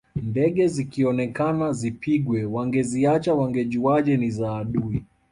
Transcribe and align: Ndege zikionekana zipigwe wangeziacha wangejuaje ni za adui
Ndege 0.31 0.67
zikionekana 0.67 1.67
zipigwe 1.73 2.45
wangeziacha 2.45 3.33
wangejuaje 3.33 4.17
ni 4.17 4.29
za 4.31 4.49
adui 4.59 5.03